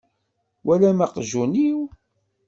[0.59, 1.79] Twalam aqjun-iw?